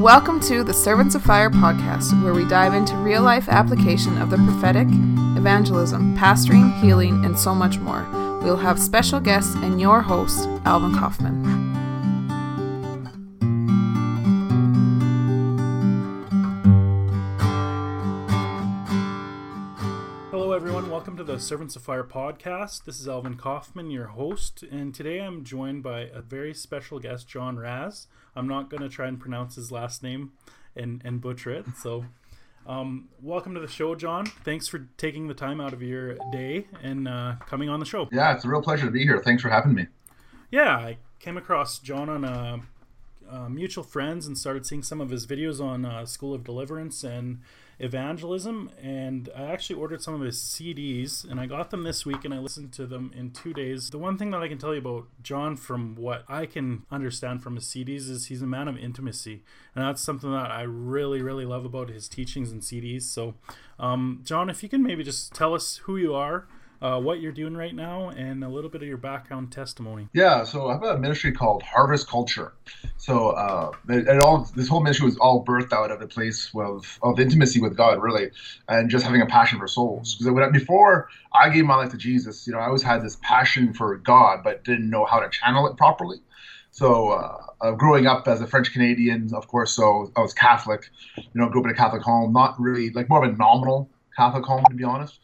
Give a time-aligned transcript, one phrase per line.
[0.00, 4.30] Welcome to the Servants of Fire podcast, where we dive into real life application of
[4.30, 4.88] the prophetic,
[5.36, 8.08] evangelism, pastoring, healing, and so much more.
[8.42, 11.39] We'll have special guests and your host, Alvin Kaufman.
[21.40, 22.84] Servants of Fire podcast.
[22.84, 27.26] This is Alvin Kaufman, your host, and today I'm joined by a very special guest,
[27.26, 28.06] John Raz.
[28.36, 30.32] I'm not going to try and pronounce his last name
[30.76, 31.64] and, and butcher it.
[31.78, 32.04] So,
[32.66, 34.26] um, welcome to the show, John.
[34.26, 38.06] Thanks for taking the time out of your day and uh, coming on the show.
[38.12, 39.20] Yeah, it's a real pleasure to be here.
[39.24, 39.86] Thanks for having me.
[40.50, 42.60] Yeah, I came across John on a,
[43.30, 47.04] uh, mutual friends and started seeing some of his videos on uh, School of Deliverance
[47.04, 47.40] and
[47.80, 52.24] evangelism and I actually ordered some of his CDs and I got them this week
[52.24, 53.88] and I listened to them in two days.
[53.90, 57.42] The one thing that I can tell you about John from what I can understand
[57.42, 59.42] from his CDs is he's a man of intimacy
[59.74, 63.02] and that's something that I really really love about his teachings and CDs.
[63.02, 63.34] So
[63.78, 66.46] um, John, if you can maybe just tell us who you are
[66.82, 70.08] uh, what you're doing right now and a little bit of your background testimony.
[70.12, 72.54] Yeah, so I have a ministry called Harvest Culture.
[72.96, 76.50] So uh, it, it all this whole ministry was all birthed out of a place
[76.54, 78.30] of, of intimacy with God, really,
[78.68, 80.14] and just having a passion for souls.
[80.14, 83.74] Because before I gave my life to Jesus, you know, I always had this passion
[83.74, 86.18] for God, but didn't know how to channel it properly.
[86.72, 90.88] So uh, uh, growing up as a French Canadian, of course, so I was Catholic.
[91.16, 93.90] You know, grew up in a Catholic home, not really like more of a nominal
[94.16, 95.18] Catholic home, to be honest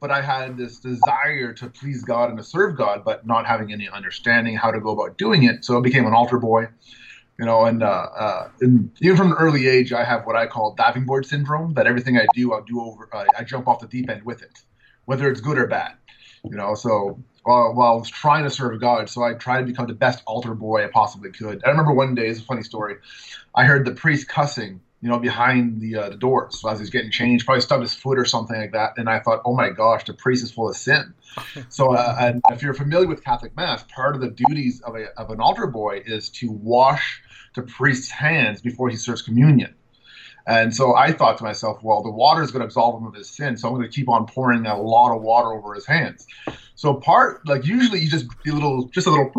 [0.00, 3.72] but I had this desire to please God and to serve God, but not having
[3.72, 5.64] any understanding how to go about doing it.
[5.64, 6.68] So I became an altar boy,
[7.38, 10.46] you know, and, uh, uh, and even from an early age, I have what I
[10.46, 11.74] call diving board syndrome.
[11.74, 13.08] That everything I do, I'll do over.
[13.12, 14.58] Uh, I jump off the deep end with it,
[15.04, 15.92] whether it's good or bad,
[16.44, 16.74] you know.
[16.74, 19.94] So while, while I was trying to serve God, so I tried to become the
[19.94, 21.62] best altar boy I possibly could.
[21.64, 22.96] I remember one day, it's a funny story.
[23.54, 26.88] I heard the priest cussing you know, behind the uh, the doors so as he's
[26.88, 27.44] getting changed.
[27.44, 28.92] Probably stubbed his foot or something like that.
[28.96, 31.12] And I thought, oh my gosh, the priest is full of sin.
[31.68, 35.06] so, uh, and if you're familiar with Catholic Mass, part of the duties of a
[35.18, 37.20] of an altar boy is to wash
[37.56, 39.74] the priest's hands before he serves communion.
[40.46, 43.14] And so I thought to myself, well, the water is going to absolve him of
[43.14, 45.86] his sin, so I'm going to keep on pouring a lot of water over his
[45.86, 46.26] hands.
[46.76, 49.32] So part like usually you just do a little, just a little,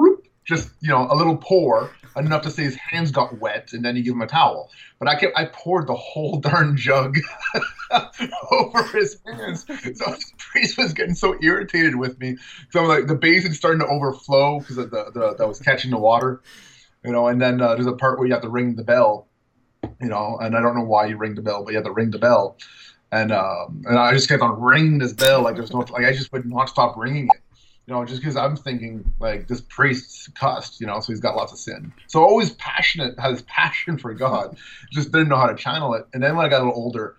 [0.46, 3.96] just you know, a little pour enough to say his hands got wet, and then
[3.96, 4.70] you give him a towel.
[5.00, 7.18] But I kept I poured the whole darn jug
[8.52, 9.66] over his hands.
[9.66, 12.38] So the priest was getting so irritated with me.
[12.72, 16.42] So like the basin's starting to overflow because the, the that was catching the water,
[17.04, 17.28] you know.
[17.28, 19.28] And then uh, there's a part where you have to ring the bell,
[20.02, 20.38] you know.
[20.42, 22.20] And I don't know why you ring the bell, but you have to ring the
[22.20, 22.58] bell.
[23.12, 26.14] And um, and I just kept on ringing this bell like there's no like I
[26.14, 27.43] just would not stop ringing it
[27.86, 31.36] you know, just because I'm thinking like this priest's cussed, you know, so he's got
[31.36, 31.92] lots of sin.
[32.08, 34.58] So always passionate, has passion for God,
[34.92, 36.08] just didn't know how to channel it.
[36.14, 37.18] And then when I got a little older,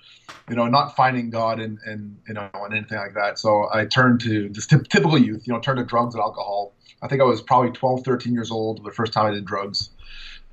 [0.48, 3.84] you know, not finding God and and you know and anything like that, so I
[3.84, 6.72] turned to just t- typical youth, you know, turned to drugs and alcohol.
[7.03, 9.91] I think I was probably 12, 13 years old the first time I did drugs.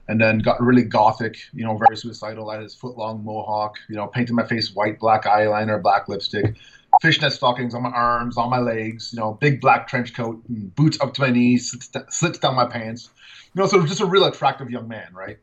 [0.07, 2.49] And then got really gothic, you know, very suicidal.
[2.49, 6.09] I had this foot long mohawk, you know, painted my face white, black eyeliner, black
[6.09, 6.55] lipstick
[7.01, 10.75] fishnet stockings on my arms, on my legs, you know, big black trench coat, and
[10.75, 11.75] boots up to my knees,
[12.09, 13.09] slits, down my pants.
[13.53, 15.37] You know, so just a real attractive young man, right?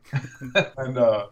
[0.77, 1.27] and uh,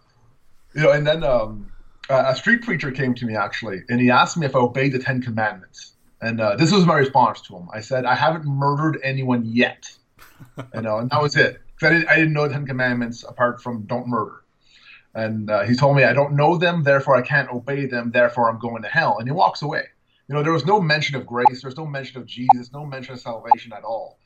[0.74, 1.72] you know, and then um,
[2.10, 5.00] a street preacher came to me actually, and he asked me if I obeyed the
[5.00, 5.94] Ten Commandments.
[6.22, 7.70] And uh, this was my response to him.
[7.72, 9.92] I said, I haven't murdered anyone yet.
[10.74, 11.62] you know, and that was it.
[11.76, 14.42] Because I didn't, I didn't know the Ten Commandments apart from don't murder.
[15.14, 18.50] And uh, he told me, I don't know them, therefore I can't obey them, therefore
[18.50, 19.18] I'm going to hell.
[19.20, 19.84] And he walks away.
[20.28, 21.62] You know, there was no mention of grace.
[21.62, 22.72] There's no mention of Jesus.
[22.74, 24.20] No mention of salvation at all.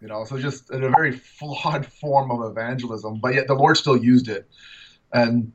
[0.00, 3.96] You know, so just a very flawed form of evangelism, but yet the Lord still
[3.96, 4.48] used it.
[5.12, 5.52] And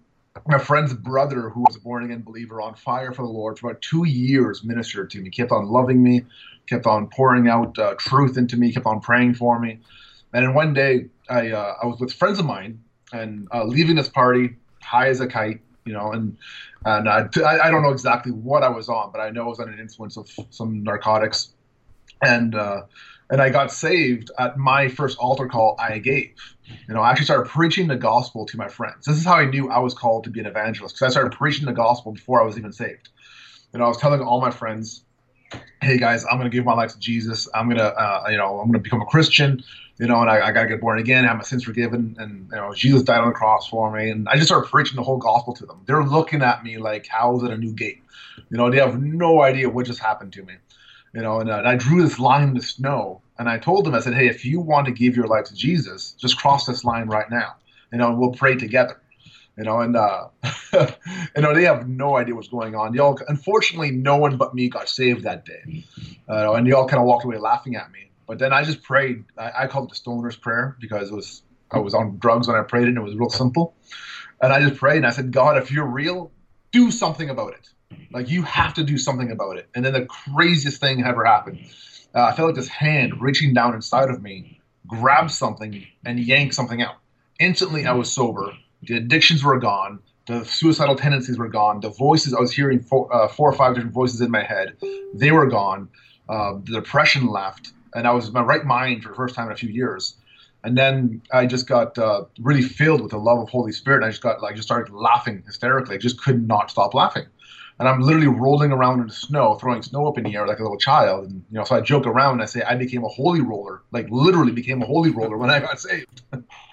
[0.47, 3.69] my friend's brother, who was a born again believer, on fire for the Lord for
[3.69, 6.25] about two years, ministered to me, kept on loving me,
[6.67, 9.79] kept on pouring out uh, truth into me, kept on praying for me.
[10.33, 12.81] And then one day, I uh, I was with friends of mine
[13.11, 16.37] and uh, leaving this party, high as a kite, you know, and
[16.85, 19.59] and I, I don't know exactly what I was on, but I know I was
[19.59, 21.53] under an influence of some narcotics,
[22.21, 22.83] and uh,
[23.29, 26.35] and I got saved at my first altar call I gave.
[26.87, 29.05] You know, I actually started preaching the gospel to my friends.
[29.05, 31.37] This is how I knew I was called to be an evangelist because I started
[31.37, 33.09] preaching the gospel before I was even saved.
[33.73, 35.03] You know, I was telling all my friends,
[35.81, 37.47] "Hey guys, I'm to give my life to Jesus.
[37.53, 39.63] I'm to, uh, you know, I'm to become a Christian
[39.99, 42.47] you know, and I, I got to get born again, have my sins forgiven, and
[42.49, 45.03] you know, Jesus died on the cross for me, and I just started preaching the
[45.03, 45.81] whole gospel to them.
[45.85, 48.01] They're looking at me like, how is it a new game?
[48.49, 50.53] You know, they have no idea what just happened to me.
[51.13, 53.85] You know, and, uh, and I drew this line in the snow, and I told
[53.85, 56.65] them, I said, hey, if you want to give your life to Jesus, just cross
[56.65, 57.55] this line right now.
[57.91, 59.01] You know, and we'll pray together.
[59.59, 60.29] You know, and uh,
[61.35, 62.93] you know they have no idea what's going on.
[62.93, 65.83] Y'all, unfortunately, no one but me got saved that day,
[66.29, 68.09] uh, and y'all kind of walked away laughing at me.
[68.25, 69.25] But then I just prayed.
[69.37, 72.55] I, I called it the stoner's prayer because it was I was on drugs when
[72.55, 73.75] I prayed, and it was real simple.
[74.41, 76.31] And I just prayed, and I said, God, if you're real,
[76.71, 77.67] do something about it.
[78.13, 79.67] Like you have to do something about it.
[79.75, 81.59] And then the craziest thing ever happened.
[82.15, 86.55] Uh, I felt like this hand reaching down inside of me, grabbed something, and yanked
[86.55, 86.95] something out.
[87.39, 88.53] Instantly, I was sober
[88.83, 89.99] the addictions were gone.
[90.27, 91.79] The suicidal tendencies were gone.
[91.79, 94.77] The voices I was hearing four, uh, four or five different voices in my head,
[95.13, 95.89] they were gone.
[96.27, 99.47] Uh, the depression left, and I was in my right mind for the first time
[99.47, 100.15] in a few years.
[100.63, 103.97] And then I just got uh, really filled with the love of Holy Spirit.
[103.97, 105.95] And I just got like just started laughing hysterically.
[105.95, 107.25] I just could not stop laughing.
[107.79, 110.59] And I'm literally rolling around in the snow, throwing snow up in the air like
[110.59, 111.29] a little child.
[111.29, 113.83] And you know, so I joke around and I say I became a holy roller,
[113.91, 116.23] like literally became a holy roller when I got saved.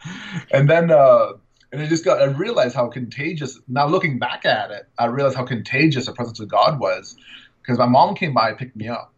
[0.51, 1.35] and then uh,
[1.73, 3.59] and I just got I realized how contagious.
[3.69, 7.17] Now looking back at it, I realized how contagious the presence of God was,
[7.63, 9.13] because my mom came by and picked me up.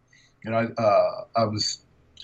[0.44, 1.78] You know, uh, I was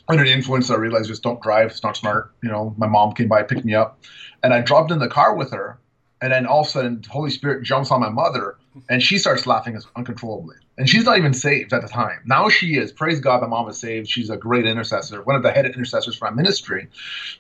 [0.09, 0.71] under the influence.
[0.71, 2.33] I realized just don't drive; it's not smart.
[2.43, 4.03] You know, my mom came by, and picked me up,
[4.43, 5.79] and I dropped in the car with her,
[6.21, 8.57] and then all of a sudden, the Holy Spirit jumps on my mother,
[8.89, 10.57] and she starts laughing uncontrollably.
[10.77, 12.21] And she's not even saved at the time.
[12.25, 12.91] Now she is.
[12.91, 14.09] Praise God, my mom is saved.
[14.09, 16.89] She's a great intercessor, one of the head intercessors for our ministry.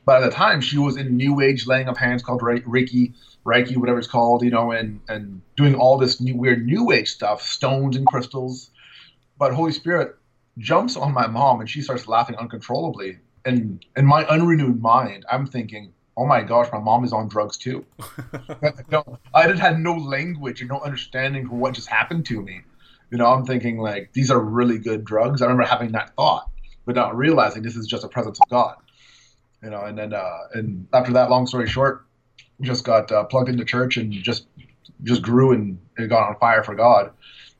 [0.05, 3.13] But at the time, she was in New Age laying of hands called Reiki,
[3.45, 7.11] Reiki, whatever it's called, you know, and and doing all this new weird New Age
[7.11, 8.71] stuff, stones and crystals.
[9.37, 10.17] But Holy Spirit
[10.59, 13.19] jumps on my mom, and she starts laughing uncontrollably.
[13.45, 17.57] And in my unrenewed mind, I'm thinking, oh my gosh, my mom is on drugs
[17.57, 17.85] too.
[18.91, 22.61] no, I just had no language and no understanding for what just happened to me.
[23.11, 25.43] You know, I'm thinking like these are really good drugs.
[25.43, 26.51] I remember having that thought,
[26.85, 28.77] but not realizing this is just a presence of God.
[29.63, 32.05] You know, and then uh, and after that, long story short,
[32.61, 34.47] just got uh, plugged into church and just
[35.03, 37.11] just grew and, and got on fire for God.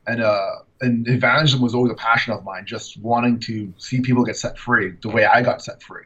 [0.07, 0.51] And uh,
[0.81, 4.57] and evangelism was always a passion of mine, just wanting to see people get set
[4.57, 6.03] free the way I got set free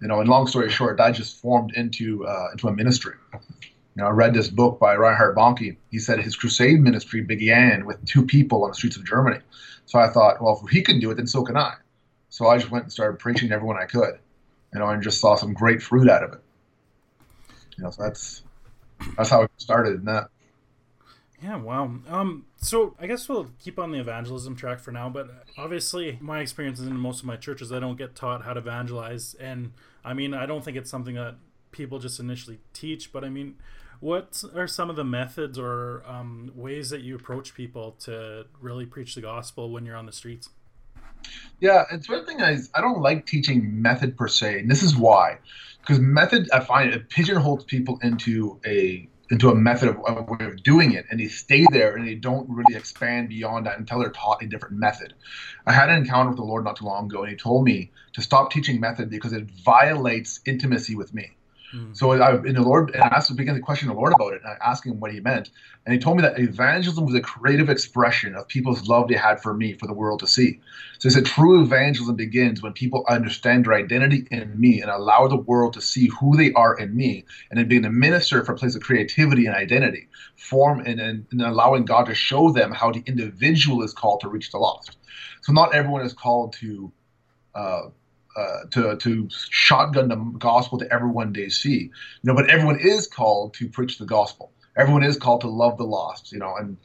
[0.00, 3.14] you know, and long story short, that just formed into uh, into a ministry.
[3.32, 5.76] You know, I read this book by Reinhard Bonnke.
[5.90, 9.40] He said his crusade ministry began with two people on the streets of Germany.
[9.86, 11.74] So I thought, well, if he can do it, then so can I.
[12.28, 14.18] So I just went and started preaching to everyone I could,
[14.72, 16.40] you know, and just saw some great fruit out of it.
[17.76, 18.42] You know, so that's
[19.16, 20.28] that's how it started in that.
[21.42, 21.90] Yeah, wow.
[22.08, 26.40] Um, so I guess we'll keep on the evangelism track for now, but obviously my
[26.40, 29.72] experiences in most of my churches, I don't get taught how to evangelize, and
[30.04, 31.36] I mean, I don't think it's something that
[31.70, 33.54] people just initially teach, but I mean,
[34.00, 38.86] what are some of the methods or um, ways that you approach people to really
[38.86, 40.48] preach the gospel when you're on the streets?
[41.60, 44.96] Yeah, it's one thing is I don't like teaching method per se, and this is
[44.96, 45.38] why,
[45.80, 49.98] because method I find it pigeonholes people into a into a method of,
[50.28, 53.78] way of doing it and they stay there and they don't really expand beyond that
[53.78, 55.14] until they're taught a different method.
[55.66, 57.92] I had an encounter with the lord not too long ago and he told me
[58.14, 61.36] to stop teaching method because it violates intimacy with me
[61.74, 61.94] Mm.
[61.96, 64.40] So I, in the Lord, and I asked, began to question the Lord about it,
[64.42, 65.50] and I asked him what he meant,
[65.84, 69.42] and he told me that evangelism was a creative expression of people's love they had
[69.42, 70.60] for me, for the world to see.
[70.98, 75.28] So he said, true evangelism begins when people understand their identity in me and allow
[75.28, 78.52] the world to see who they are in me, and then being a minister for
[78.52, 82.72] a place of creativity and identity, form and, and, and allowing God to show them
[82.72, 84.96] how the individual is called to reach the lost.
[85.42, 86.92] So not everyone is called to.
[87.54, 87.82] Uh,
[88.36, 91.90] uh, to to shotgun the gospel to everyone they see.
[92.22, 94.52] You know, but everyone is called to preach the gospel.
[94.76, 96.32] Everyone is called to love the lost.
[96.32, 96.76] You know, and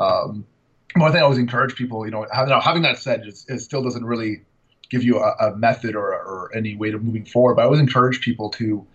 [0.00, 0.46] um,
[0.96, 4.42] one thing I always encourage people, you know, having that said, it still doesn't really
[4.90, 7.54] give you a, a method or, or any way to moving forward.
[7.54, 8.86] But I always encourage people to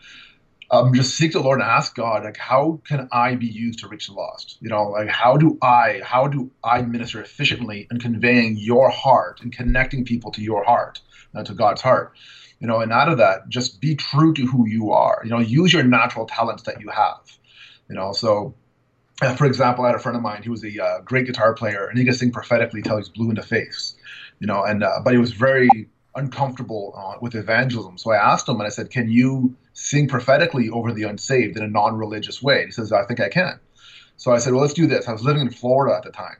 [0.70, 3.88] um, just seek the Lord and ask God, like, how can I be used to
[3.88, 4.58] reach the lost?
[4.60, 9.40] You know, like, how do I, how do I minister efficiently in conveying your heart
[9.42, 11.00] and connecting people to your heart?
[11.36, 12.14] uh, to God's heart.
[12.60, 15.22] You know, and out of that, just be true to who you are.
[15.24, 17.20] You know, use your natural talents that you have.
[17.88, 18.56] You know, so
[19.22, 20.44] uh, for example, I had a friend of mine.
[20.44, 23.30] who was a uh, great guitar player, and he could sing prophetically till he's blue
[23.30, 23.96] in the face.
[24.40, 25.70] You know, and uh, but he was very
[26.16, 27.98] uncomfortable uh, with evangelism.
[27.98, 31.64] So I asked him, and I said, "Can you sing prophetically over the unsaved in
[31.64, 33.60] a non-religious way?" He says, "I think I can."
[34.18, 36.38] So I said, "Well, let's do this." I was living in Florida at the time,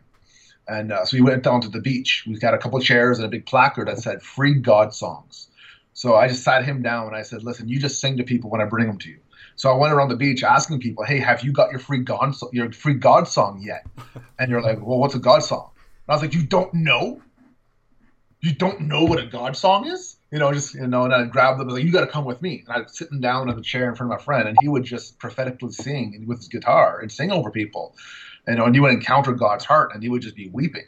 [0.68, 2.24] and uh, so we went down to the beach.
[2.28, 5.48] We got a couple chairs and a big placard that said "Free God Songs."
[5.94, 8.50] So I just sat him down and I said, "Listen, you just sing to people
[8.50, 9.20] when I bring them to you."
[9.56, 12.36] So I went around the beach asking people, "Hey, have you got your free God
[12.52, 13.86] your free God song yet?"
[14.40, 17.22] And you're like, "Well, what's a God song?" And I was like, "You don't know?
[18.48, 21.32] You don't know what a God song is?" you know, just you know, and I'd
[21.32, 23.56] grab them like, "You got to come with me." And I'd sit him down in
[23.56, 26.50] the chair in front of my friend, and he would just prophetically sing with his
[26.50, 27.96] guitar and sing over people,
[28.48, 30.88] you know, and you would encounter God's heart, and he would just be weeping,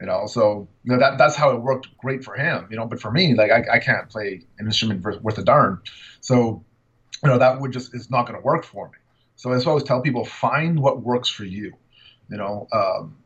[0.00, 0.26] you know.
[0.26, 2.84] So you know that that's how it worked great for him, you know.
[2.84, 5.80] But for me, like I, I can't play an instrument worth a darn,
[6.20, 6.62] so
[7.22, 8.98] you know that would just is not going to work for me.
[9.36, 11.72] So why I always tell people: find what works for you,
[12.28, 12.68] you know.
[12.72, 13.16] Um,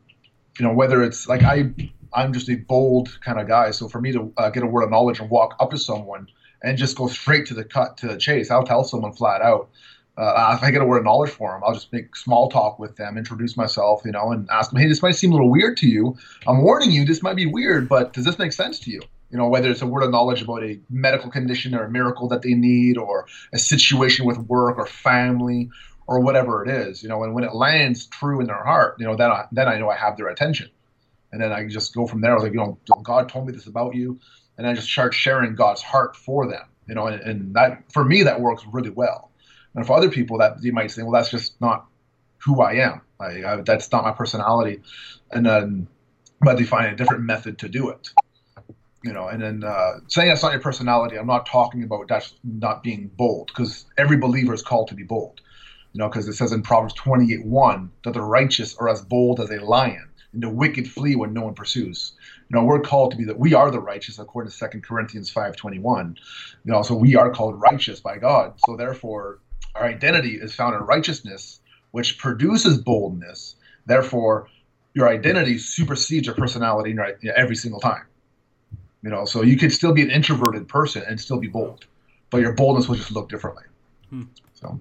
[0.57, 1.73] you know whether it's like I
[2.13, 3.71] I'm just a bold kind of guy.
[3.71, 6.27] So for me to uh, get a word of knowledge and walk up to someone
[6.61, 9.69] and just go straight to the cut to the chase, I'll tell someone flat out.
[10.15, 12.77] Uh, if I get a word of knowledge for them, I'll just make small talk
[12.77, 15.49] with them, introduce myself, you know, and ask them, hey, this might seem a little
[15.49, 16.15] weird to you.
[16.45, 19.01] I'm warning you, this might be weird, but does this make sense to you?
[19.31, 22.27] You know, whether it's a word of knowledge about a medical condition or a miracle
[22.27, 25.71] that they need, or a situation with work or family,
[26.05, 29.05] or whatever it is, you know, and when it lands true in their heart, you
[29.05, 30.69] know, then I, then I know I have their attention
[31.33, 32.31] and then I just go from there.
[32.31, 34.19] I was like, you know, God told me this about you,
[34.57, 38.05] and I just start sharing God's heart for them, you know, and, and that for
[38.05, 39.31] me that works really well.
[39.73, 41.87] And for other people, that you might say, well, that's just not
[42.37, 43.01] who I am.
[43.19, 44.81] Like, I, that's not my personality,
[45.31, 45.87] and then
[46.39, 48.09] but they find a different method to do it.
[49.03, 52.35] You know, and then uh, saying that's not your personality, I'm not talking about that's
[52.43, 55.41] not being bold, because every believer is called to be bold.
[55.93, 59.39] You know, because it says in Proverbs 28 1 that the righteous are as bold
[59.39, 62.13] as a lion and the wicked flee when no one pursues.
[62.49, 65.31] You know, we're called to be that we are the righteous according to Second Corinthians
[65.31, 66.17] 5:21.
[66.65, 68.53] You know, so we are called righteous by God.
[68.65, 69.39] So therefore,
[69.75, 71.61] our identity is found in righteousness,
[71.91, 73.55] which produces boldness.
[73.85, 74.47] Therefore,
[74.93, 76.95] your identity supersedes your personality
[77.35, 78.05] every single time.
[79.01, 81.85] You know, so you could still be an introverted person and still be bold,
[82.29, 83.63] but your boldness will just look differently.
[84.09, 84.23] Hmm.
[84.53, 84.79] So.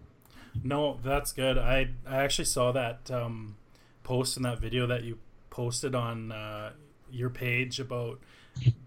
[0.62, 1.58] No, that's good.
[1.58, 3.56] I I actually saw that um,
[4.04, 5.18] post in that video that you
[5.52, 6.72] posted on uh,
[7.10, 8.18] your page about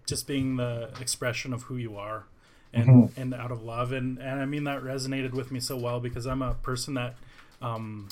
[0.04, 2.26] just being the expression of who you are
[2.74, 3.20] and mm-hmm.
[3.20, 3.92] and out of love.
[3.92, 7.14] And and I mean that resonated with me so well because I'm a person that
[7.62, 8.08] um,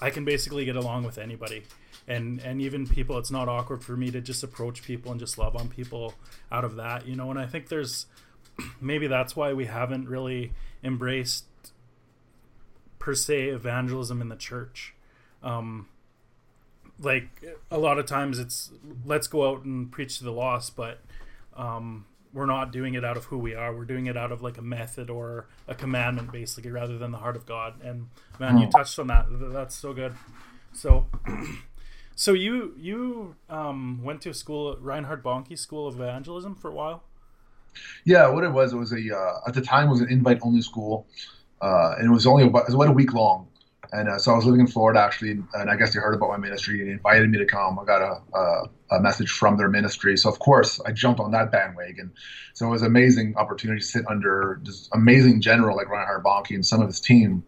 [0.00, 1.64] I can basically get along with anybody.
[2.08, 5.36] And and even people it's not awkward for me to just approach people and just
[5.36, 6.14] love on people
[6.50, 7.30] out of that you know?
[7.30, 8.06] And I think there's
[8.80, 10.52] maybe that's why we haven't really
[10.84, 11.44] embraced
[13.00, 14.94] per se evangelism in the church.
[15.42, 15.88] Um,
[17.00, 18.70] like a lot of times it's
[19.04, 21.00] let's go out and preach to the lost, but
[21.56, 23.74] um, we're not doing it out of who we are.
[23.74, 27.18] We're doing it out of like a method or a commandment, basically, rather than the
[27.18, 27.82] heart of God.
[27.82, 28.70] And man, you hmm.
[28.70, 29.26] touched on that.
[29.30, 30.14] That's so good.
[30.72, 31.06] So,
[32.16, 36.74] so you you um, went to a school, Reinhard Bonnke School of Evangelism, for a
[36.74, 37.02] while.
[38.04, 40.38] Yeah, what it was, it was a uh, at the time it was an invite
[40.42, 41.06] only school,
[41.60, 43.48] uh, and it was only about, it was about a week long.
[43.92, 46.28] And uh, so I was living in Florida actually, and I guess they heard about
[46.28, 47.78] my ministry and invited me to come.
[47.78, 51.30] I got a, a, a, message from their ministry, so of course I jumped on
[51.32, 52.12] that bandwagon.
[52.54, 56.54] So it was an amazing opportunity to sit under this amazing general like Reinhard Bonnke
[56.54, 57.44] and some of his team.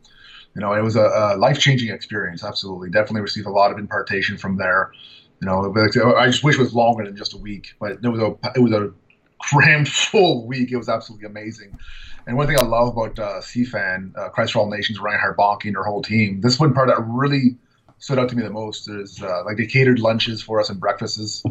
[0.54, 2.45] You know, it was a, a life changing experience.
[2.45, 4.92] Absolutely, definitely received a lot of impartation from there.
[5.40, 5.73] You know,
[6.16, 8.61] I just wish it was longer than just a week, but it was a it
[8.61, 8.92] was a
[9.38, 10.73] crammed full week.
[10.73, 11.78] It was absolutely amazing.
[12.26, 15.64] And one thing I love about uh, CFAN, uh, Christ for All Nations, Reinhard Bonnke
[15.64, 17.57] and their whole team, this one part that really
[17.99, 20.78] stood out to me the most is uh, like they catered lunches for us and
[20.78, 21.42] breakfasts.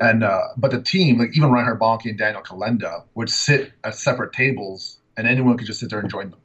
[0.00, 3.94] And uh, but the team, like even Reinhard Bonnke and Daniel Kolenda, would sit at
[3.94, 6.40] separate tables, and anyone could just sit there and join them.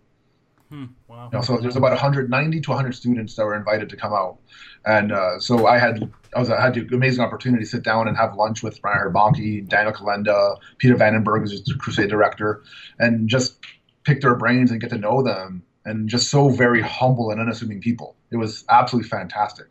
[0.70, 1.30] Hmm, wow.
[1.32, 4.38] You know, so there's about 190 to 100 students that were invited to come out,
[4.86, 8.08] and uh, so I had I was I had the amazing opportunity to sit down
[8.08, 12.62] and have lunch with Reinhard Bonnke, Daniel Kolenda, Peter Vandenberg, who's the Crusade director,
[13.00, 13.58] and just
[14.04, 17.82] pick their brains and get to know them, and just so very humble and unassuming
[17.82, 18.16] people.
[18.30, 19.70] It was absolutely fantastic.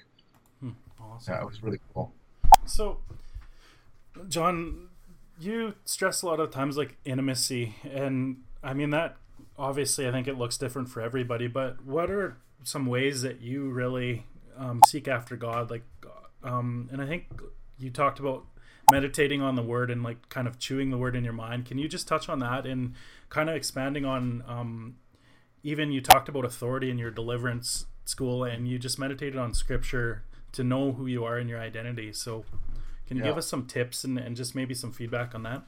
[0.61, 1.35] Hmm, awesome.
[1.35, 2.13] Yeah, it was really cool.
[2.67, 2.99] So,
[4.29, 4.89] John,
[5.39, 9.17] you stress a lot of times like intimacy, and I mean that
[9.59, 13.71] obviously I think it looks different for everybody, but what are some ways that you
[13.71, 15.71] really um, seek after God?
[15.71, 15.85] Like,
[16.43, 17.27] um, and I think
[17.79, 18.45] you talked about
[18.91, 21.67] meditating on the word and like kind of chewing the word in your mind.
[21.67, 22.95] Can you just touch on that and
[23.29, 24.97] kind of expanding on um,
[25.63, 30.23] even you talked about authority in your deliverance school and you just meditated on scripture
[30.53, 32.13] to know who you are and your identity.
[32.13, 32.45] So,
[33.07, 33.31] can you yeah.
[33.31, 35.65] give us some tips and, and just maybe some feedback on that?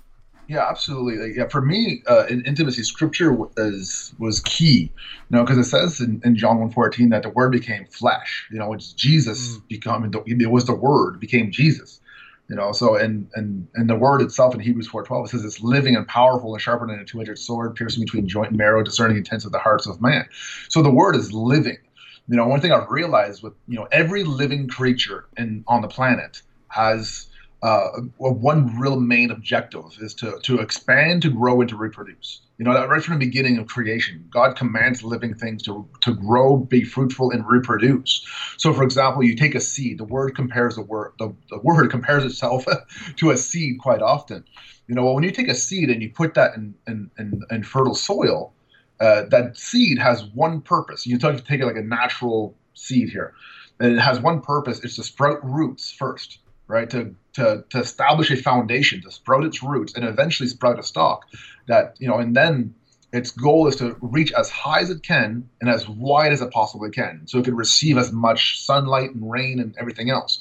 [0.49, 1.17] Yeah, absolutely.
[1.17, 4.93] Like, yeah, for me, uh, in intimacy, scripture was was key.
[5.31, 8.49] You know, because it says in, in John 1.14 that the Word became flesh.
[8.51, 9.69] You know, it's Jesus mm.
[9.69, 10.13] becoming.
[10.27, 12.01] It was the Word became Jesus.
[12.49, 15.61] You know, so and and and the Word itself in Hebrews 4.12 it says it's
[15.61, 19.19] living and powerful and sharper than a two-edged sword, piercing between joint and marrow, discerning
[19.19, 20.29] intents of the hearts of man.
[20.69, 21.79] So the Word is living.
[22.27, 25.89] You know, one thing I've realized with you know every living creature in on the
[25.89, 27.30] planet has
[27.63, 32.41] uh, one real main objective is to, to expand, to grow, and to reproduce.
[32.57, 36.15] You know, that right from the beginning of creation, God commands living things to, to
[36.15, 38.27] grow, be fruitful, and reproduce.
[38.57, 39.99] So, for example, you take a seed.
[39.99, 41.13] The word compares the word.
[41.19, 42.65] The, the word compares itself
[43.17, 44.45] to a seed quite often.
[44.87, 47.43] You know, well, when you take a seed and you put that in in, in,
[47.51, 48.55] in fertile soil,
[49.01, 51.07] uh, that seed has one purpose.
[51.07, 53.35] You take take like a natural seed here,
[53.79, 54.83] and it has one purpose.
[54.83, 56.39] It's to sprout roots first
[56.71, 56.89] right?
[56.91, 61.27] To, to, to establish a foundation, to sprout its roots, and eventually sprout a stalk.
[61.67, 62.75] That you know, and then
[63.13, 66.51] its goal is to reach as high as it can and as wide as it
[66.51, 70.39] possibly can, so it can receive as much sunlight and rain and everything else.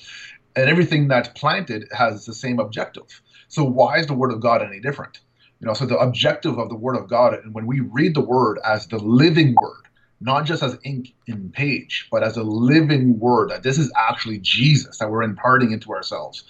[0.56, 3.22] And everything that's planted has the same objective.
[3.48, 5.20] So why is the Word of God any different?
[5.60, 8.22] You know, so the objective of the Word of God, and when we read the
[8.22, 9.89] Word as the living Word,
[10.22, 14.40] not just as ink in page, but as a living word, that this is actually
[14.40, 16.44] Jesus that we're imparting into ourselves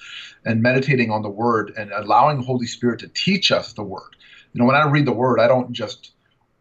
[0.45, 4.15] and meditating on the word and allowing the Holy Spirit to teach us the word.
[4.53, 6.11] You know, when I read the word, I don't just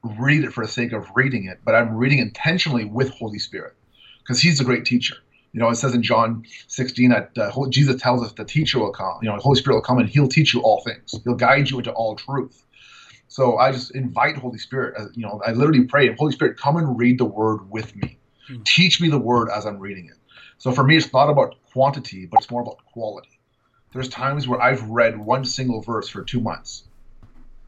[0.02, 3.74] read it for the sake of reading it, but I'm reading intentionally with Holy Spirit
[4.22, 5.16] because he's a great teacher.
[5.52, 8.92] You know, it says in John 16 that uh, Jesus tells us the teacher will
[8.92, 11.14] come, you know, the Holy Spirit will come and he'll teach you all things.
[11.24, 12.64] He'll guide you into all truth.
[13.38, 14.96] So I just invite Holy Spirit.
[14.98, 18.18] Uh, you know, I literally pray, Holy Spirit, come and read the Word with me.
[18.48, 18.62] Hmm.
[18.64, 20.16] Teach me the Word as I'm reading it.
[20.58, 23.38] So for me, it's not about quantity, but it's more about quality.
[23.92, 26.82] There's times where I've read one single verse for two months.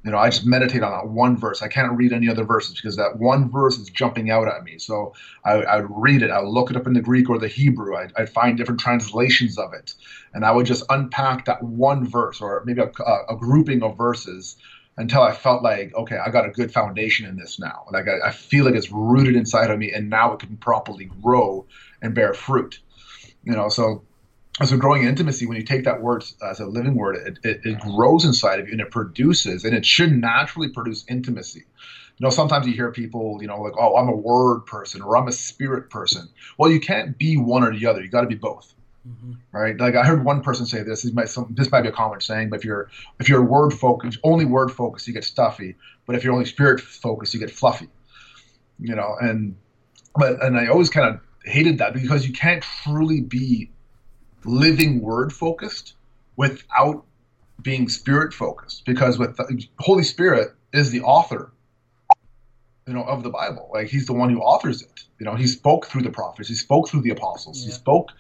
[0.04, 1.62] You know, I just meditate on that one verse.
[1.62, 4.76] I can't read any other verses because that one verse is jumping out at me.
[4.78, 6.32] So I, I would read it.
[6.32, 7.96] I would look it up in the Greek or the Hebrew.
[7.96, 9.94] I'd, I'd, find different translations of it.
[10.34, 12.90] And I would just unpack that one verse or maybe a,
[13.28, 14.56] a grouping of verses
[15.00, 17.86] until I felt like, okay, I got a good foundation in this now.
[17.90, 21.06] Like I, I, feel like it's rooted inside of me, and now it can properly
[21.22, 21.66] grow
[22.02, 22.78] and bear fruit.
[23.42, 24.02] You know, so
[24.60, 27.80] a growing intimacy, when you take that word as a living word, it, it, it
[27.80, 31.60] grows inside of you and it produces, and it should naturally produce intimacy.
[32.18, 35.16] You know, sometimes you hear people, you know, like, oh, I'm a word person or
[35.16, 36.28] I'm a spirit person.
[36.58, 38.02] Well, you can't be one or the other.
[38.02, 38.74] You got to be both.
[39.10, 39.32] Mm-hmm.
[39.52, 41.02] Right, like I heard one person say this.
[41.02, 43.72] This might some, this might be a common saying, but if you're if you're word
[43.72, 45.76] focused, only word focused, you get stuffy.
[46.06, 47.88] But if you're only spirit focused, you get fluffy.
[48.78, 49.56] You know, and
[50.14, 53.70] but and I always kind of hated that because you can't truly be
[54.44, 55.94] living word focused
[56.36, 57.04] without
[57.60, 58.84] being spirit focused.
[58.84, 61.52] Because with the Holy Spirit is the author
[62.90, 63.70] you know, of the Bible.
[63.72, 65.04] Like he's the one who authors it.
[65.20, 67.66] You know, he spoke through the prophets, he spoke through the apostles, yeah.
[67.66, 68.10] he spoke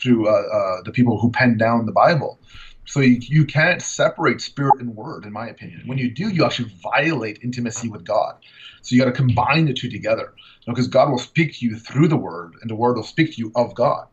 [0.00, 2.40] through uh, uh, the people who penned down the Bible.
[2.86, 5.82] So you, you can't separate spirit and word, in my opinion.
[5.86, 8.34] When you do, you actually violate intimacy with God.
[8.82, 10.32] So you got to combine the two together,
[10.66, 13.04] because you know, God will speak to you through the word, and the word will
[13.04, 14.06] speak to you of God.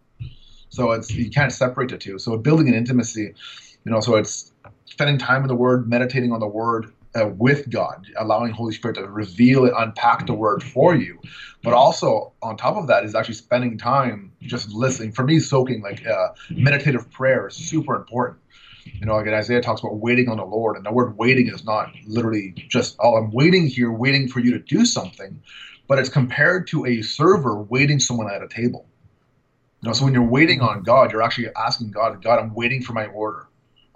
[0.69, 2.19] So it's you can't separate the two.
[2.19, 3.33] So building an intimacy,
[3.85, 4.51] you know, so it's
[4.85, 8.95] spending time in the word, meditating on the word, uh, with God, allowing Holy Spirit
[8.95, 11.19] to reveal it, unpack the word for you.
[11.63, 15.11] But also on top of that is actually spending time just listening.
[15.11, 18.39] For me, soaking like uh, meditative prayer is super important.
[18.85, 21.65] You know, like Isaiah talks about waiting on the Lord, and the word waiting is
[21.65, 25.41] not literally just, oh, I'm waiting here, waiting for you to do something,
[25.87, 28.87] but it's compared to a server waiting someone at a table.
[29.81, 32.81] You know, so when you're waiting on God, you're actually asking God, God, I'm waiting
[32.81, 33.47] for my order.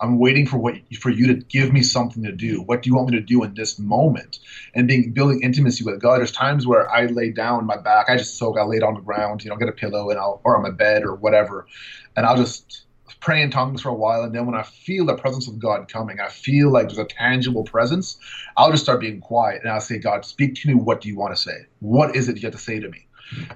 [0.02, 2.62] I'm waiting for what for you to give me something to do.
[2.64, 4.40] What do you want me to do in this moment?
[4.74, 6.18] And being building intimacy with God.
[6.20, 9.02] There's times where I lay down my back, I just soak, I lay on the
[9.02, 11.68] ground, you know, get a pillow and I'll or on my bed or whatever,
[12.16, 12.86] and I'll just
[13.20, 14.24] pray in tongues for a while.
[14.24, 17.06] And then when I feel the presence of God coming, I feel like there's a
[17.06, 18.18] tangible presence.
[18.58, 20.74] I'll just start being quiet and I'll say, God, speak to me.
[20.74, 21.68] What do you want to say?
[21.80, 23.08] What is it you have to say to me?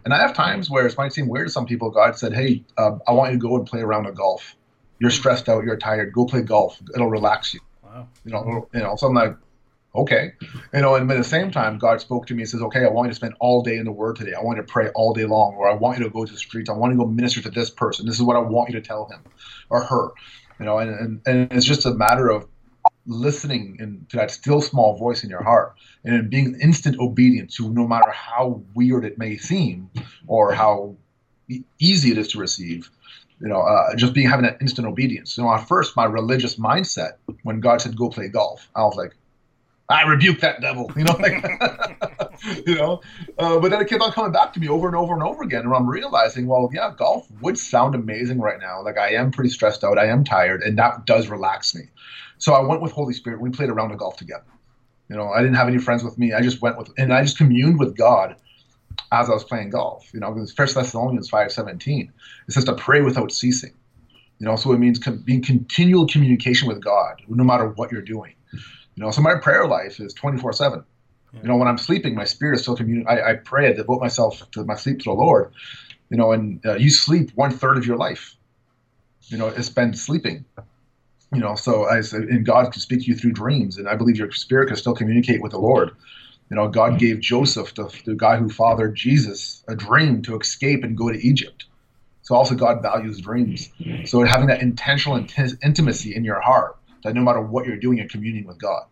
[0.05, 1.89] And I have times where it might seem weird to some people.
[1.89, 4.55] God said, Hey, um, I want you to go and play around a golf
[4.99, 6.79] you're stressed out, you're tired, go play golf.
[6.93, 7.59] It'll relax you.
[7.83, 8.07] Wow.
[8.23, 9.35] You know, you know, so I'm like,
[9.95, 10.33] okay.
[10.73, 12.89] You know, and at the same time, God spoke to me and says, okay, I
[12.89, 14.33] want you to spend all day in the Word today.
[14.33, 16.31] I want you to pray all day long, or I want you to go to
[16.31, 16.69] the streets.
[16.69, 18.05] I want you to go minister to this person.
[18.05, 19.21] This is what I want you to tell him
[19.69, 20.09] or her.
[20.59, 22.47] You know, and, and, and it's just a matter of
[23.05, 27.69] listening in, to that still small voice in your heart and being instant obedient to
[27.69, 29.89] no matter how weird it may seem
[30.27, 30.95] or how
[31.79, 32.89] easy it is to receive
[33.41, 35.33] you know, uh, just being having that instant obedience.
[35.33, 39.15] So at first, my religious mindset, when God said go play golf, I was like,
[39.87, 41.43] I rebuke that devil, you know, like,
[42.67, 43.01] you know.
[43.37, 45.43] Uh, but then it kept on coming back to me over and over and over
[45.43, 48.81] again, and I'm realizing, well, yeah, golf would sound amazing right now.
[48.83, 51.83] Like I am pretty stressed out, I am tired, and that does relax me.
[52.37, 53.41] So I went with Holy Spirit.
[53.41, 54.43] We played a round of golf together.
[55.09, 56.33] You know, I didn't have any friends with me.
[56.33, 58.35] I just went with, and I just communed with God
[59.11, 60.09] as I was playing golf.
[60.13, 62.11] You know, because First Thessalonians five seventeen,
[62.47, 63.73] it says to pray without ceasing.
[64.39, 68.01] You know, so it means com- being continual communication with God, no matter what you're
[68.01, 68.33] doing.
[68.51, 70.83] You know, so my prayer life is 24 seven.
[71.41, 73.23] You know, when I'm sleeping, my spirit is still communicating.
[73.23, 75.53] I, I pray, I devote myself to my sleep to the Lord.
[76.09, 78.35] You know, and uh, you sleep one third of your life.
[79.23, 80.45] You know, is spent sleeping.
[81.33, 84.17] You know, so as and God can speak to you through dreams, and I believe
[84.17, 85.91] your spirit can still communicate with the Lord.
[86.49, 90.83] You know, God gave Joseph, the, the guy who fathered Jesus, a dream to escape
[90.83, 91.65] and go to Egypt.
[92.21, 93.69] So also God values dreams.
[94.05, 97.97] So having that intentional int- intimacy in your heart, that no matter what you're doing,
[97.97, 98.83] you're communing with God.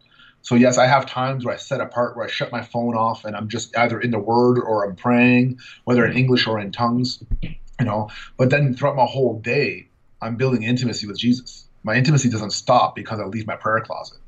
[0.41, 3.23] So yes, I have times where I set apart, where I shut my phone off,
[3.23, 6.71] and I'm just either in the Word or I'm praying, whether in English or in
[6.71, 8.09] tongues, you know.
[8.37, 9.87] But then throughout my whole day,
[10.21, 11.67] I'm building intimacy with Jesus.
[11.83, 14.19] My intimacy doesn't stop because I leave my prayer closet.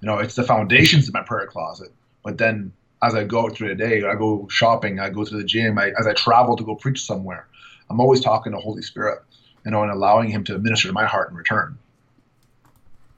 [0.00, 1.92] You know, it's the foundations of my prayer closet.
[2.24, 5.44] But then as I go through the day, I go shopping, I go to the
[5.44, 7.46] gym, I, as I travel to go preach somewhere,
[7.90, 9.22] I'm always talking to Holy Spirit,
[9.64, 11.78] you know, and allowing Him to minister to my heart in return.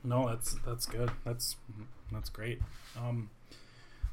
[0.03, 1.11] No, that's that's good.
[1.25, 1.57] That's
[2.13, 2.61] that's great.
[2.97, 3.31] Um,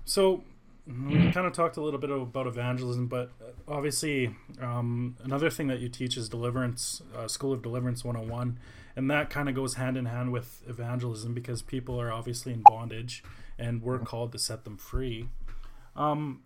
[0.06, 0.44] so
[0.88, 3.32] we kind of talked a little bit about evangelism, but
[3.68, 8.60] obviously um, another thing that you teach is deliverance, uh, School of Deliverance 101,
[8.96, 12.62] and that kind of goes hand in hand with evangelism because people are obviously in
[12.64, 13.24] bondage,
[13.58, 15.30] and we're called to set them free.
[15.96, 16.44] Um,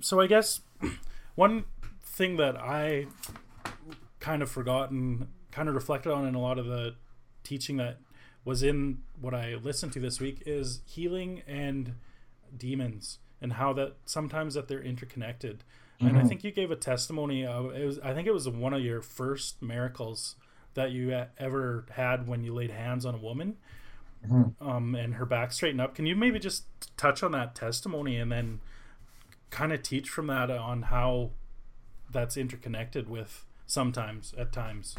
[0.00, 0.60] so I guess
[1.34, 1.64] one
[2.02, 3.06] thing that I
[4.18, 6.94] kind of forgotten, kind of reflected on in a lot of the
[7.42, 7.98] teaching that
[8.44, 11.94] was in what I listened to this week is healing and
[12.56, 15.64] demons and how that sometimes that they're interconnected.
[16.00, 16.06] Mm-hmm.
[16.08, 18.72] And I think you gave a testimony of it was I think it was one
[18.72, 20.36] of your first miracles
[20.74, 23.56] that you ever had when you laid hands on a woman
[24.26, 24.68] mm-hmm.
[24.68, 25.94] um, and her back straightened up.
[25.94, 26.64] Can you maybe just
[26.96, 28.60] touch on that testimony and then
[29.50, 31.30] kind of teach from that on how
[32.10, 34.96] that's interconnected with sometimes at times?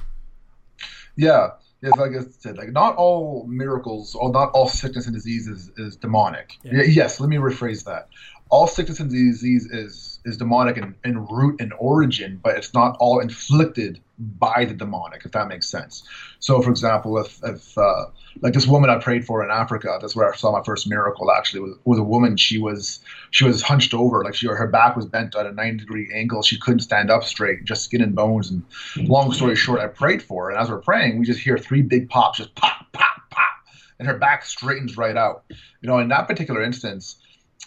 [1.15, 1.49] Yeah.
[1.81, 5.71] Yes, like I said, like not all miracles or not all sickness and disease is,
[5.77, 6.57] is demonic.
[6.63, 6.83] Yeah.
[6.83, 8.07] Yes, let me rephrase that.
[8.49, 12.95] All sickness and disease is is demonic in, in root and origin, but it's not
[12.99, 16.03] all inflicted by the demonic, if that makes sense.
[16.39, 18.05] So, for example, if, if uh,
[18.41, 21.31] like this woman I prayed for in Africa, that's where I saw my first miracle.
[21.31, 22.37] Actually, was, was a woman.
[22.37, 22.99] She was
[23.31, 26.43] she was hunched over, like she her back was bent at a ninety degree angle.
[26.43, 28.51] She couldn't stand up straight, just skin and bones.
[28.51, 28.63] And
[28.97, 31.81] long story short, I prayed for her, and as we're praying, we just hear three
[31.81, 33.53] big pops, just pop, pop, pop,
[33.97, 35.43] and her back straightens right out.
[35.49, 37.20] You know, in that particular instance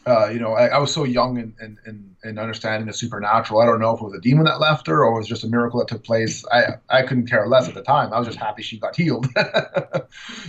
[0.07, 3.61] uh, you know, I, I, was so young in, in, in, in, understanding the supernatural.
[3.61, 5.45] I don't know if it was a demon that left her or it was just
[5.45, 6.45] a miracle that took place.
[6.53, 8.12] I, I couldn't care less at the time.
[8.12, 9.27] I was just happy she got healed.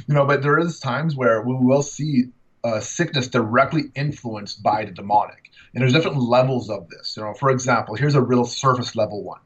[0.07, 2.25] you know, but there is times where we will see
[2.65, 5.51] uh, sickness directly influenced by the demonic.
[5.73, 7.15] And there's different levels of this.
[7.15, 9.39] You know, for example, here's a real surface level one.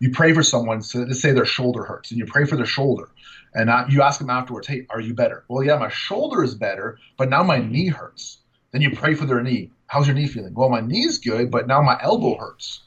[0.00, 2.66] You pray for someone, so let's say their shoulder hurts, and you pray for their
[2.66, 3.10] shoulder.
[3.54, 5.44] And you ask them afterwards, hey, are you better?
[5.48, 8.38] Well, yeah, my shoulder is better, but now my knee hurts
[8.72, 9.70] then you pray for their knee.
[9.86, 10.54] How's your knee feeling?
[10.54, 12.80] Well, my knee's good, but now my elbow hurts.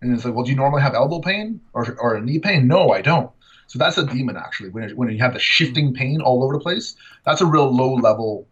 [0.00, 2.66] And it's like, well, do you normally have elbow pain or, or knee pain?
[2.66, 3.30] No, I don't.
[3.66, 4.70] So that's a demon actually.
[4.70, 7.70] When, it, when you have the shifting pain all over the place, that's a real
[7.70, 8.46] low level,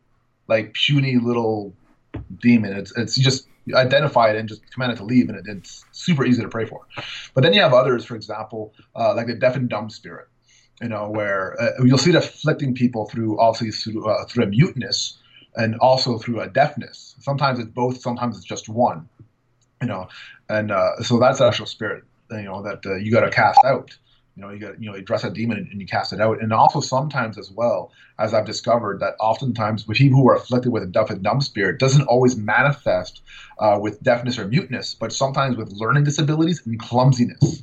[0.46, 1.74] like puny little
[2.40, 2.72] demon.
[2.72, 5.84] It's it's you just identify it and just command it to leave, and it, it's
[5.90, 6.86] super easy to pray for.
[7.34, 10.28] But then you have others, for example, uh, like the deaf and dumb spirit.
[10.80, 14.46] You know, where uh, you'll see it afflicting people through obviously through, uh, through a
[14.46, 15.18] muteness,
[15.56, 17.16] and also through a deafness.
[17.20, 19.08] Sometimes it's both, sometimes it's just one.
[19.80, 20.08] You know,
[20.48, 22.04] and uh, so that's actual spirit.
[22.30, 23.96] You know that uh, you got to cast out.
[24.36, 26.42] You know, you got you know you address a demon and you cast it out.
[26.42, 30.72] And also sometimes as well, as I've discovered that oftentimes with people who are afflicted
[30.72, 33.22] with a deaf and dumb spirit doesn't always manifest
[33.58, 37.62] uh, with deafness or muteness, but sometimes with learning disabilities and clumsiness.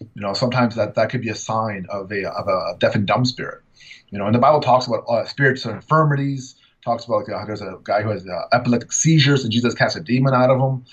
[0.00, 3.06] You know, sometimes that that could be a sign of a of a deaf and
[3.06, 3.62] dumb spirit.
[4.10, 7.62] You know, and the Bible talks about uh, spirits and infirmities talks about like, there's
[7.62, 10.84] a guy who has uh, epileptic seizures and Jesus casts a demon out of him.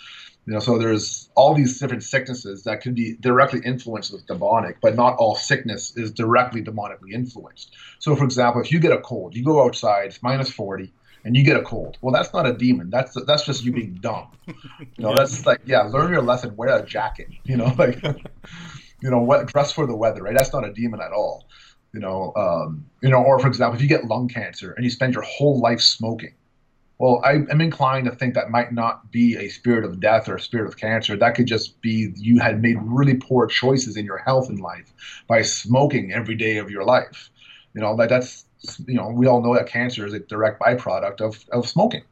[0.48, 4.82] You know, so there's all these different sicknesses that can be directly influenced with demonic,
[4.82, 7.76] but not all sickness is directly demonically influenced.
[8.00, 10.92] So, for example, if you get a cold, you go outside, it's minus 40,
[11.26, 12.00] and you get a cold.
[12.02, 12.90] Well, that's not a demon.
[12.90, 14.30] That's that's just you being dumb.
[14.48, 14.56] You
[14.98, 15.16] know, yeah.
[15.16, 16.56] that's like yeah, learn your lesson.
[16.56, 17.28] Wear a jacket.
[17.44, 20.24] You know, like you know, what dress for the weather.
[20.24, 20.36] Right?
[20.36, 21.46] That's not a demon at all
[21.94, 24.90] you know, um, you know, or for example, if you get lung cancer and you
[24.90, 26.34] spend your whole life smoking,
[27.02, 30.36] well, I, am inclined to think that might not be a spirit of death or
[30.36, 31.18] a spirit of cancer.
[31.18, 34.94] That could just be you had made really poor choices in your health in life
[35.28, 37.32] by smoking every day of your life.
[37.74, 38.46] You know, that that's
[38.88, 42.04] you know, we all know that cancer is a direct byproduct of, of smoking.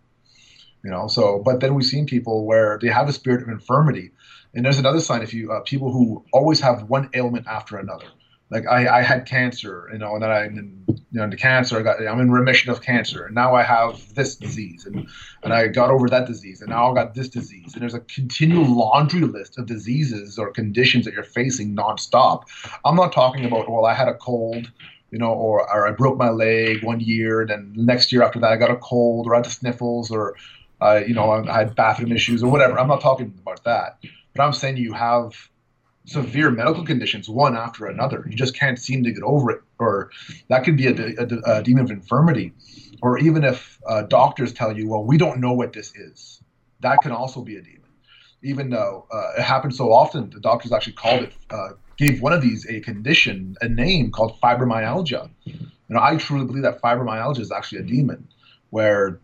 [0.84, 4.12] You know, so but then we've seen people where they have a spirit of infirmity,
[4.56, 8.08] and there's another sign if you uh, people who always have one ailment after another
[8.52, 11.84] like I, I had cancer, you know, and then I, you know, the cancer, I
[11.84, 15.08] got, I'm in remission of cancer, and now I have this disease, and
[15.44, 18.00] and I got over that disease, and now I got this disease, and there's a
[18.02, 22.44] continual laundry list of diseases or conditions that you're facing nonstop.
[22.86, 24.72] I'm not talking about, well, I had a cold,
[25.12, 28.40] you know, or, or I broke my leg one year, and then next year after
[28.40, 30.36] that I got a cold, or I had the sniffles, or
[30.82, 32.80] uh, you know, I had bathroom issues or whatever.
[32.80, 34.00] I'm not talking about that,
[34.34, 35.50] but I'm saying you have
[36.06, 38.26] severe medical conditions one after another.
[38.30, 40.12] You just can't seem to get over it, or
[40.50, 42.54] that could be a, a, a demon of infirmity,
[43.02, 46.42] or even if uh, doctors tell you, well, we don't know what this is,
[46.82, 47.80] that can also be a demon.
[48.42, 52.32] Even though uh, it happens so often, the doctors actually called it, uh, gave one
[52.32, 55.30] of these a condition, a name called fibromyalgia.
[55.44, 55.56] You
[55.90, 58.28] know, I truly believe that fibromyalgia is actually a demon,
[58.70, 59.20] where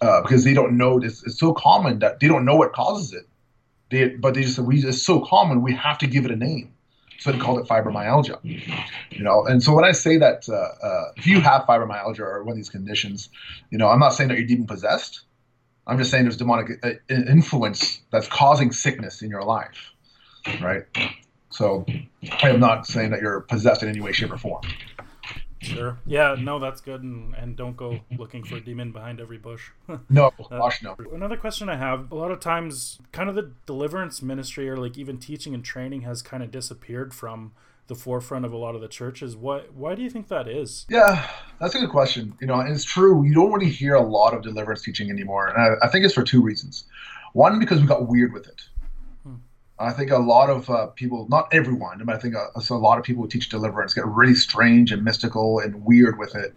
[0.00, 3.26] uh, because they don't know it's so common that they don't know what causes it
[3.90, 6.74] they, but they just we it's so common we have to give it a name.
[7.20, 8.38] So they called it fibromyalgia.
[9.10, 12.44] You know, and so when I say that uh, uh, if you have fibromyalgia or
[12.44, 13.28] one of these conditions,
[13.70, 15.22] you know, I'm not saying that you're demon possessed.
[15.88, 19.92] I'm just saying there's demonic uh, influence that's causing sickness in your life,
[20.60, 20.82] right?
[21.50, 21.86] So
[22.42, 24.62] I am not saying that you're possessed in any way, shape, or form.
[25.60, 25.98] Sure.
[26.06, 26.36] Yeah.
[26.38, 29.70] No, that's good, and, and don't go looking for a demon behind every bush.
[30.08, 30.96] no, uh, gosh, no.
[31.12, 34.96] Another question I have: a lot of times, kind of the deliverance ministry, or like
[34.96, 37.52] even teaching and training, has kind of disappeared from
[37.88, 39.36] the forefront of a lot of the churches.
[39.36, 39.72] What?
[39.74, 40.86] Why do you think that is?
[40.88, 41.28] Yeah,
[41.60, 42.34] that's a good question.
[42.40, 43.24] You know, and it's true.
[43.24, 46.14] You don't really hear a lot of deliverance teaching anymore, and I, I think it's
[46.14, 46.84] for two reasons.
[47.32, 48.62] One, because we got weird with it.
[49.80, 52.98] I think a lot of uh, people, not everyone, but I think a, a, lot
[52.98, 56.52] of people who teach deliverance get really strange and mystical and weird with it,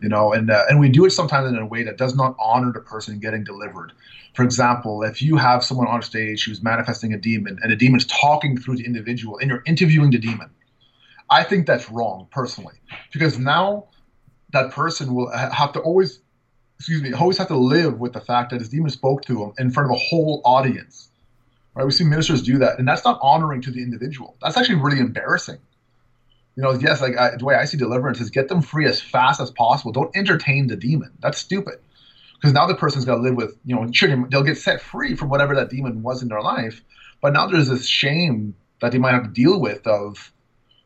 [0.00, 0.32] you know.
[0.32, 2.80] And uh, and we do it sometimes in a way that does not honor the
[2.80, 3.92] person getting delivered.
[4.34, 8.06] For example, if you have someone on stage who's manifesting a demon and the demon's
[8.06, 10.50] talking through the individual and you're interviewing the demon,
[11.30, 12.74] I think that's wrong personally
[13.12, 13.86] because now
[14.52, 16.18] that person will have to always,
[16.78, 19.52] excuse me, always have to live with the fact that his demon spoke to him
[19.58, 21.10] in front of a whole audience
[21.74, 21.84] right?
[21.84, 24.36] We see ministers do that, and that's not honoring to the individual.
[24.42, 25.58] That's actually really embarrassing.
[26.56, 29.00] You know, yes, like I, the way I see deliverance is get them free as
[29.00, 29.92] fast as possible.
[29.92, 31.10] Don't entertain the demon.
[31.20, 31.80] That's stupid,
[32.34, 35.14] because now the person's got to live with, you know, sure they'll get set free
[35.16, 36.82] from whatever that demon was in their life,
[37.20, 40.32] but now there's this shame that they might have to deal with of,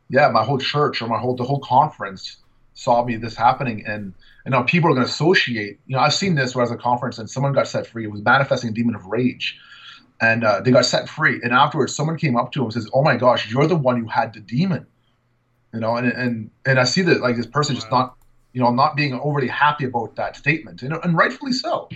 [0.09, 2.39] yeah, my whole church or my whole the whole conference
[2.79, 6.15] saw me this happening and and now people are going to associate you know i've
[6.15, 8.23] seen this where I was at a conference and someone got set free it was
[8.23, 9.59] manifesting a demon of rage
[10.21, 11.41] and uh, they got set free.
[11.43, 14.01] And afterwards, someone came up to him and says, "Oh my gosh, you're the one
[14.01, 14.87] who had the demon,"
[15.73, 15.97] you know.
[15.97, 18.17] And and and I see that like this person just not,
[18.53, 21.89] you know, not being overly happy about that statement, and, and rightfully so.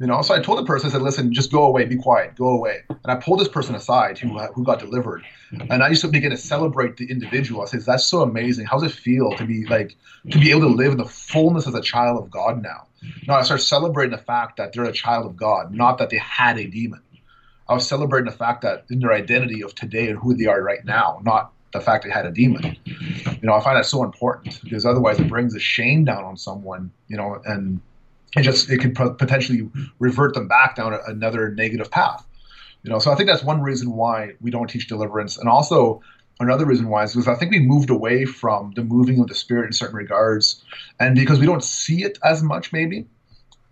[0.00, 2.34] You know, so I told the person, I said, "Listen, just go away, be quiet,
[2.34, 5.22] go away." And I pulled this person aside who who got delivered,
[5.68, 7.60] and I used to begin to celebrate the individual.
[7.60, 8.64] I said, "That's so amazing.
[8.64, 9.96] How does it feel to be like
[10.30, 12.86] to be able to live in the fullness as a child of God now?"
[13.26, 16.18] Now I start celebrating the fact that they're a child of God, not that they
[16.18, 17.00] had a demon.
[17.70, 20.60] I was celebrating the fact that in their identity of today and who they are
[20.60, 22.76] right now, not the fact they had a demon.
[22.84, 26.36] You know, I find that so important because otherwise it brings a shame down on
[26.36, 27.80] someone, you know, and
[28.36, 29.68] it just it could potentially
[30.00, 32.26] revert them back down another negative path.
[32.82, 36.02] You know, so I think that's one reason why we don't teach deliverance, and also
[36.40, 39.34] another reason why is because I think we moved away from the moving of the
[39.36, 40.64] spirit in certain regards,
[40.98, 43.06] and because we don't see it as much, maybe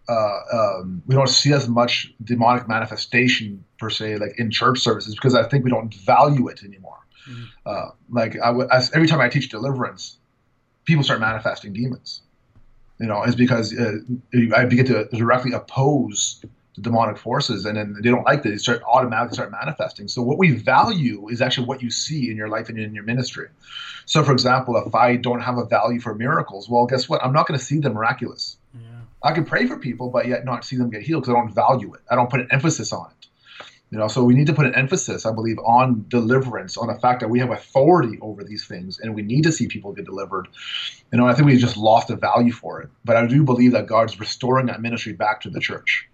[0.09, 5.15] uh, um, we don't see as much demonic manifestation per se, like in church services,
[5.15, 6.99] because I think we don't value it anymore.
[7.29, 7.45] Mm-hmm.
[7.67, 10.19] Uh, like I, as, every time I teach deliverance,
[10.85, 12.23] people start manifesting demons.
[12.99, 13.99] You know, it's because uh,
[14.57, 16.45] I begin to directly oppose
[16.75, 18.51] the demonic forces, and then they don't like that.
[18.51, 20.09] They start automatically start manifesting.
[20.09, 23.05] So what we value is actually what you see in your life and in your
[23.05, 23.49] ministry.
[24.07, 27.23] So, for example, if I don't have a value for miracles, well, guess what?
[27.25, 28.58] I'm not going to see the miraculous.
[29.23, 31.55] I can pray for people, but yet not see them get healed because I don't
[31.55, 32.01] value it.
[32.11, 33.27] I don't put an emphasis on it.
[33.91, 36.95] You know, so we need to put an emphasis, I believe, on deliverance, on the
[37.01, 40.05] fact that we have authority over these things, and we need to see people get
[40.05, 40.47] delivered.
[41.11, 42.91] You know, I think we just lost the value for it.
[43.05, 46.07] But I do believe that God's restoring that ministry back to the church.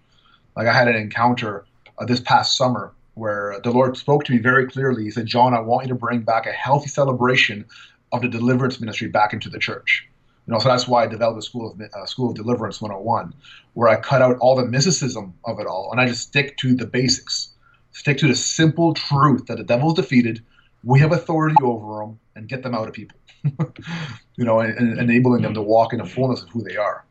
[0.55, 1.65] Like I had an encounter
[1.99, 5.03] uh, this past summer where the Lord spoke to me very clearly.
[5.03, 7.65] He said, "John, I want you to bring back a healthy celebration
[8.13, 10.07] of the deliverance ministry back into the church."
[10.47, 13.33] You know, so that's why I developed a school of uh, School of Deliverance 101,
[13.73, 16.75] where I cut out all the mysticism of it all, and I just stick to
[16.75, 17.49] the basics,
[17.91, 20.43] stick to the simple truth that the devil is defeated,
[20.83, 23.17] we have authority over them, and get them out of people.
[24.35, 27.05] you know, and, and, enabling them to walk in the fullness of who they are.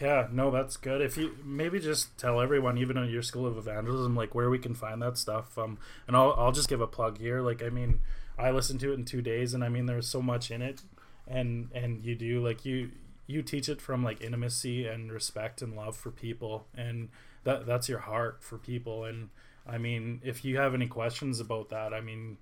[0.00, 1.00] Yeah, no, that's good.
[1.00, 4.58] If you maybe just tell everyone, even at your school of evangelism, like where we
[4.58, 5.56] can find that stuff.
[5.56, 7.40] Um, and I'll I'll just give a plug here.
[7.40, 8.00] Like, I mean,
[8.38, 10.82] I listened to it in two days, and I mean, there's so much in it,
[11.26, 12.90] and and you do like you
[13.26, 17.08] you teach it from like intimacy and respect and love for people, and
[17.44, 19.04] that that's your heart for people.
[19.04, 19.30] And
[19.66, 22.38] I mean, if you have any questions about that, I mean,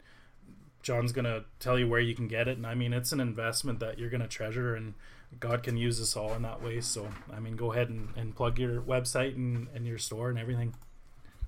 [0.82, 3.80] John's gonna tell you where you can get it, and I mean, it's an investment
[3.80, 4.94] that you're gonna treasure and
[5.40, 6.80] God can use us all in that way.
[6.80, 10.38] So, I mean, go ahead and, and plug your website and, and your store and
[10.38, 10.74] everything.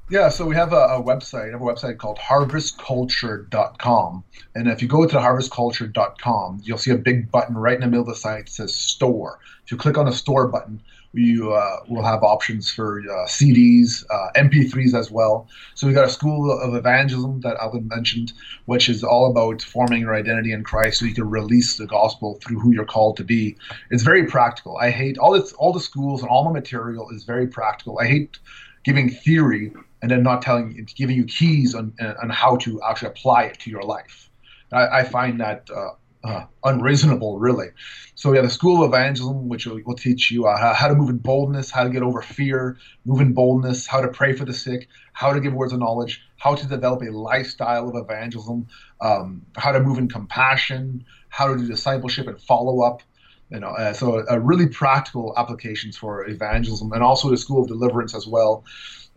[0.09, 1.47] Yeah, so we have a, a website.
[1.47, 4.23] We have a website called harvestculture.com.
[4.55, 8.03] And if you go to harvestculture.com, you'll see a big button right in the middle
[8.03, 9.41] of the site that says store.
[9.65, 10.81] If you click on the store button,
[11.13, 15.49] you uh, will have options for uh, CDs, uh, MP3s as well.
[15.75, 18.33] So we've got a school of evangelism that Alvin mentioned,
[18.67, 22.39] which is all about forming your identity in Christ, so you can release the gospel
[22.45, 23.57] through who you're called to be.
[23.91, 24.77] It's very practical.
[24.77, 25.53] I hate all this.
[25.55, 27.99] All the schools and all the material is very practical.
[27.99, 28.39] I hate
[28.85, 33.45] giving theory and then not telling, giving you keys on on how to actually apply
[33.45, 34.31] it to your life.
[34.73, 35.91] I, I find that uh,
[36.27, 37.69] uh, unreasonable, really.
[38.15, 40.95] So we have the School of Evangelism, which will, will teach you uh, how to
[40.95, 44.45] move in boldness, how to get over fear, move in boldness, how to pray for
[44.45, 48.67] the sick, how to give words of knowledge, how to develop a lifestyle of evangelism,
[49.01, 53.03] um, how to move in compassion, how to do discipleship and follow up.
[53.51, 57.69] You know, uh, so uh, really practical applications for evangelism, and also the School of
[57.69, 58.65] Deliverance as well.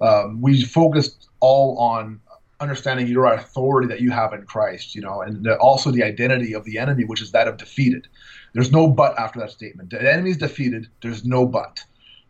[0.01, 2.19] Um, we focused all on
[2.59, 6.53] understanding your authority that you have in Christ, you know, and the, also the identity
[6.53, 8.07] of the enemy, which is that of defeated.
[8.53, 9.91] There's no but after that statement.
[9.91, 10.87] The enemy is defeated.
[11.01, 11.83] There's no but.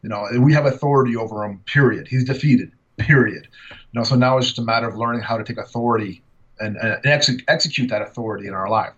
[0.03, 1.59] You know, we have authority over him.
[1.65, 2.07] Period.
[2.07, 2.71] He's defeated.
[2.97, 3.47] Period.
[3.71, 6.21] You know, so now it's just a matter of learning how to take authority
[6.59, 8.93] and, and ex- execute that authority in our life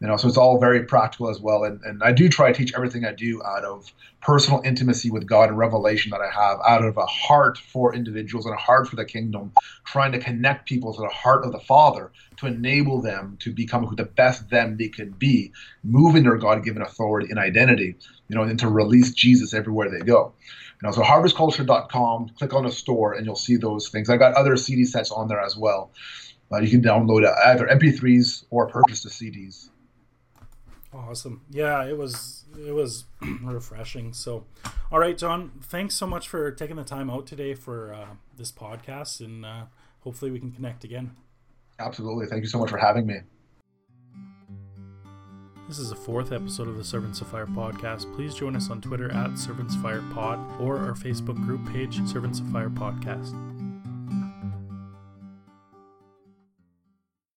[0.00, 1.64] you know so it's all very practical as well.
[1.64, 5.26] And, and i do try to teach everything i do out of personal intimacy with
[5.26, 8.88] god and revelation that i have out of a heart for individuals and a heart
[8.88, 9.52] for the kingdom
[9.86, 13.84] trying to connect people to the heart of the father to enable them to become
[13.84, 17.96] who the best them they can be move in their god-given authority and identity
[18.28, 20.32] you know and to release jesus everywhere they go.
[20.82, 24.08] You know so harvestculture.com click on a store and you'll see those things.
[24.08, 25.90] I've got other cd sets on there as well
[26.52, 29.70] uh, you can download either mp3s or purchase the cds
[31.06, 31.42] Awesome.
[31.48, 33.04] Yeah, it was it was
[33.42, 34.12] refreshing.
[34.12, 34.44] So,
[34.90, 38.06] all right, John, thanks so much for taking the time out today for uh,
[38.36, 39.64] this podcast, and uh,
[40.00, 41.12] hopefully we can connect again.
[41.78, 42.26] Absolutely.
[42.26, 43.20] Thank you so much for having me.
[45.68, 48.12] This is the fourth episode of the Servants of Fire podcast.
[48.16, 52.40] Please join us on Twitter at Servants Fire Pod or our Facebook group page, Servants
[52.40, 53.34] of Fire Podcast.